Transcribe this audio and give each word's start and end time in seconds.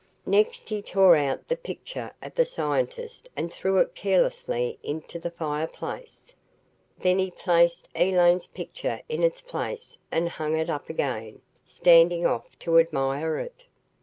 Next 0.25 0.69
he 0.69 0.81
tore 0.81 1.15
out 1.15 1.47
the 1.47 1.55
picture 1.55 2.11
of 2.23 2.33
the 2.33 2.43
scientist 2.43 3.29
and 3.35 3.53
threw 3.53 3.77
it 3.77 3.93
carelessly 3.93 4.79
into 4.81 5.19
the 5.19 5.29
fireplace. 5.29 6.33
Then 6.97 7.19
he 7.19 7.29
placed 7.29 7.87
Elaine's 7.93 8.47
picture 8.47 9.01
in 9.09 9.21
its 9.21 9.41
place 9.41 9.99
and 10.11 10.27
hung 10.27 10.57
it 10.57 10.71
up 10.71 10.89
again, 10.89 11.41
standing 11.65 12.25
off 12.25 12.57
to 12.57 12.79
admire 12.79 13.37
it. 13.37 13.65